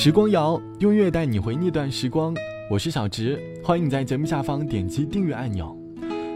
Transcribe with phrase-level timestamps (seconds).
[0.00, 2.32] 时光谣用乐带你回那段时光，
[2.70, 5.76] 我是小直，欢迎你在节目下方点击订阅按钮。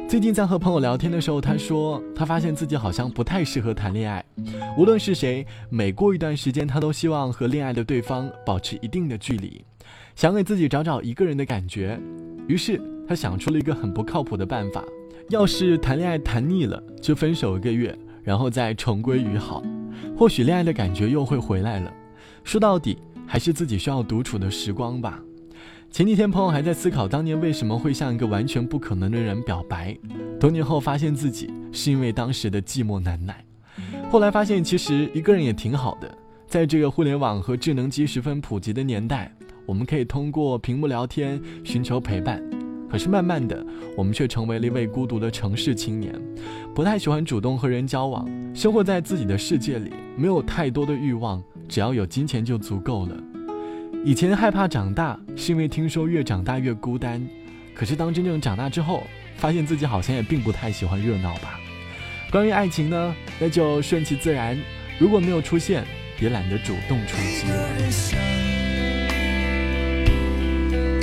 [0.08, 4.24] 最近在和朋友聊天的时候，他说他发现自己好像不太适合谈恋爱，
[4.76, 9.64] 无论是谁，每过一段时间，他都希望和恋爱的对方保持一定的距离，
[10.16, 11.96] 想给自己找找一个人的感觉。
[12.48, 14.82] 于是他想出了一个很不靠谱的办法：
[15.28, 19.62] 要是谈恋爱谈腻了，就分手一个月，然后再重归于好，
[20.18, 21.92] 或许恋爱的感觉又会回来了。
[22.42, 22.98] 说到底。
[23.32, 25.18] 还是自己需要独处的时光吧。
[25.90, 29.96] 前几天朋友还在思考当年为什么会向一个完全不可能的人表白，
[30.38, 33.42] 多年后发现自己是因为当时的寂寞难耐。
[34.10, 36.14] 后来发现其实一个人也挺好的，
[36.46, 42.42] 在这个互联网和智能机十分普及的年代，我们可以通过屏幕聊天寻求陪伴。
[42.90, 43.64] 可是慢慢的，
[43.96, 46.14] 我们却成为了一位孤独的城市青年，
[46.74, 51.42] 不太喜欢主动和人交往，生活在自己的世界里，没有太多的欲望。
[51.72, 53.16] 只要有金钱就足够了。
[54.04, 57.26] 以前害怕长大，是因为听说越长大越孤单。
[57.74, 59.04] 可是当真正长大之后，
[59.36, 61.58] 发现自己好像也并不太喜欢热闹吧。
[62.30, 64.54] 关于爱情呢，那就顺其自然。
[64.98, 65.82] 如果没有出现，
[66.20, 67.46] 也懒得主动出击。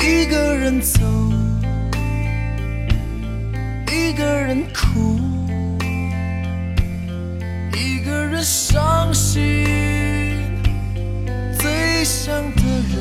[0.07, 1.01] 一个人走，
[3.87, 5.19] 一个人哭，
[7.73, 8.79] 一个人伤
[12.21, 12.99] 想的人，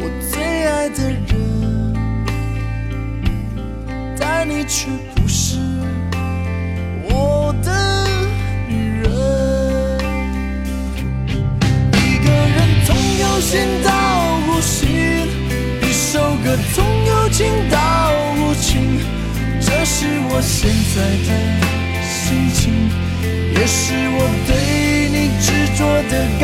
[0.00, 0.02] 我
[0.32, 1.36] 最爱的人，
[4.18, 5.58] 但你却不是
[7.02, 7.68] 我的
[8.66, 9.04] 女人。
[11.92, 13.52] 一个人从有心
[13.84, 13.90] 到
[14.48, 14.88] 无心，
[15.82, 18.98] 一首歌从有情到无情，
[19.60, 20.96] 这是我现在
[21.28, 21.30] 的
[22.02, 22.72] 心情。
[23.56, 24.52] 也是我对
[25.10, 25.46] 你执
[25.78, 26.43] 着的感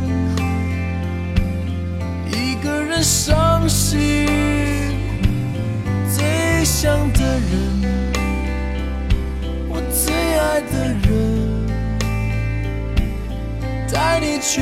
[3.91, 3.99] 最
[6.63, 7.51] 想的人，
[9.67, 11.09] 我最爱的人，
[13.91, 14.61] 但你却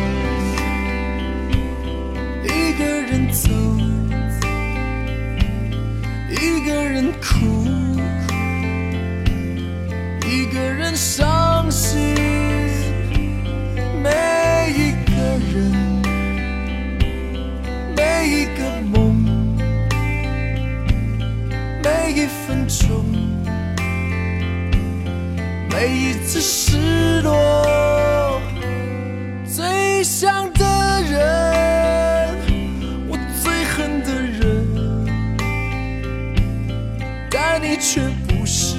[37.93, 38.77] 却不是。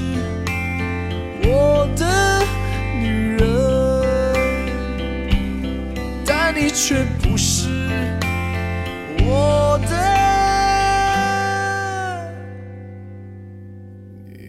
[1.44, 2.42] 我的
[2.98, 3.44] 女人，
[6.24, 7.68] 但你却不是
[9.18, 9.92] 我的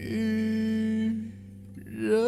[1.84, 2.18] 人。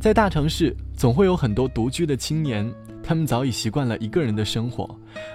[0.00, 0.76] 在大城市。
[1.02, 2.72] 总会有很多独居的青年，
[3.02, 4.88] 他们早已习惯了一个人的生活，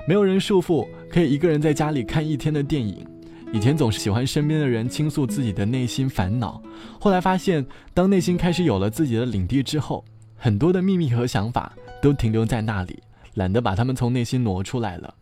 [0.07, 3.05] 没有人束缚，可以一个人在家里看一天的电影。
[3.51, 6.61] 以前总是喜欢身边的人倾诉自己的内心烦恼，
[6.97, 10.05] 后来发现，当内心开始有了自己的领地之后，
[10.37, 13.03] 很多的秘密和想法都停留在那里，
[13.33, 15.13] 懒得把他们从内心挪出来了。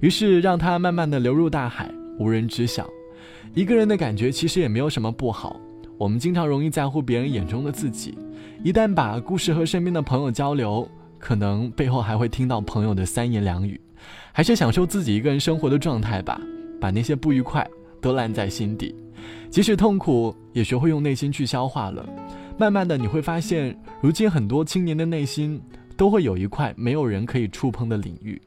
[0.00, 2.88] 于是让它慢慢的流入大海，无人知晓。
[3.52, 5.60] 一个人的感觉其实也没有什么不好。
[6.00, 8.16] 我们经常容易在乎别人眼中的自己，
[8.64, 10.88] 一旦把故事和身边的朋友交流，
[11.18, 13.78] 可能背后还会听到朋友的三言两语。
[14.32, 16.40] 还是享受自己一个人生活的状态吧，
[16.80, 17.68] 把那些不愉快
[18.00, 18.94] 都烂在心底，
[19.50, 22.02] 即使痛苦，也学会用内心去消化了。
[22.56, 25.60] 慢慢的，你会发现，如今很多青年的内心
[25.98, 28.40] 都会有一块没有人可以触碰的领域，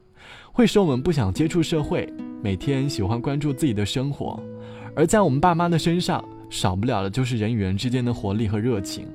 [0.52, 2.12] 会使我们不想接触社会，
[2.42, 4.42] 每天喜欢关注自己的生活。
[4.96, 6.24] 而在我们爸妈的身上，
[6.54, 9.08] 少不了的就是人与人之间的活力和热情。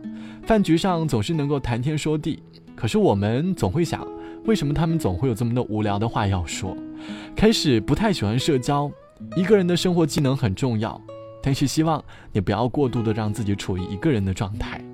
[0.43, 2.43] 饭局上总是能够谈天说地，
[2.75, 4.05] 可是我们总会想，
[4.45, 6.77] 为什么他们总会有这么多无聊的话要说？
[7.37, 8.91] 开始不太喜欢社交，
[9.37, 11.01] 一个人的生活技能很重要，
[11.41, 14.85] 但是希望你不要过度的让自己处于一个人的状态，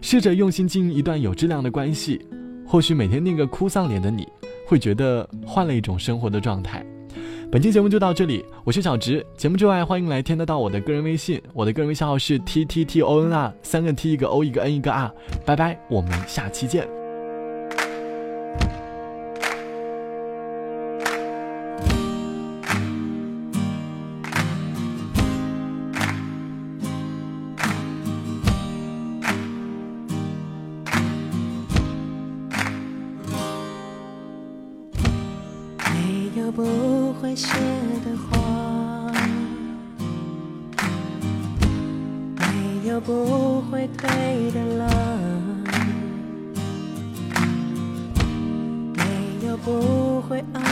[0.00, 2.24] 试着用心经营一段有质量的关系。
[2.66, 4.26] 或许每天那个哭丧脸的你，
[4.66, 6.82] 会觉得换了一种生活的状态。
[7.52, 9.26] 本期节目就到这里，我是小直。
[9.36, 15.12] 节目之外，欢迎来添加到我的个人微信，我的个人微信号是 t t t o n r，三个 t 一个 o 一个 n 一个 r。
[15.44, 16.86] 拜拜，我们下期见。
[37.30, 37.46] 会谢
[38.04, 39.12] 的花，
[42.36, 44.90] 没有不会退的浪，
[48.96, 50.62] 没有不会暗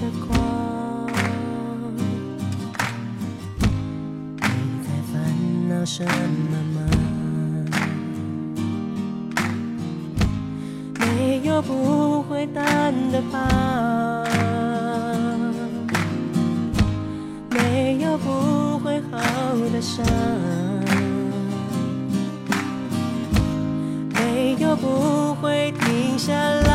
[0.00, 1.06] 的光。
[4.38, 4.48] 你
[4.82, 5.14] 在烦
[5.68, 6.80] 恼什么吗？
[10.98, 14.25] 没有不会淡的疤。
[19.72, 20.04] 的伤，
[24.14, 26.65] 没有不会停下来。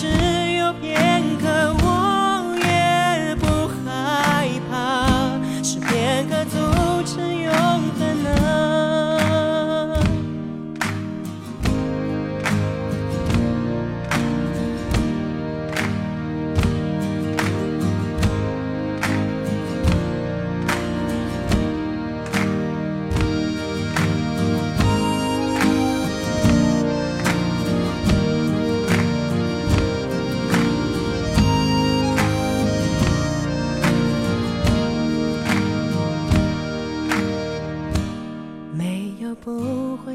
[0.00, 0.06] 只
[0.54, 1.09] 有别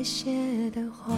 [0.03, 1.15] 写的话，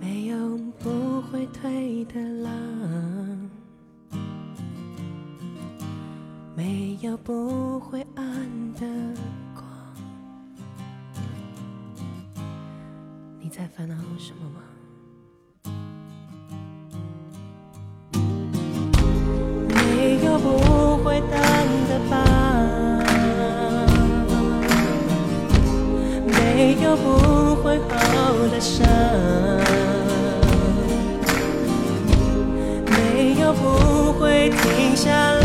[0.00, 2.50] 没有不会退的浪，
[6.54, 8.24] 没有不会暗
[8.74, 8.80] 的
[9.54, 9.64] 光。
[13.40, 14.60] 你在烦恼什么吗？
[26.94, 28.86] 没有不会好的伤，
[32.84, 35.41] 没有不会停下来。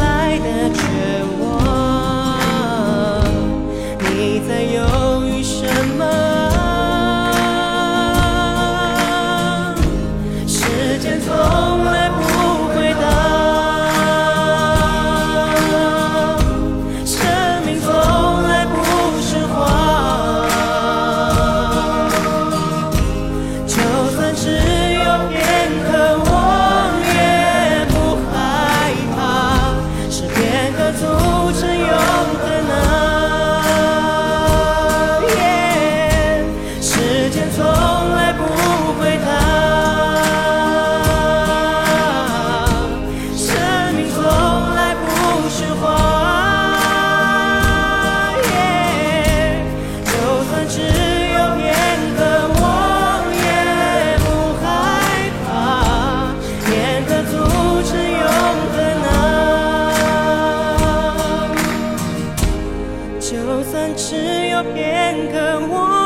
[63.95, 65.96] 只有片刻我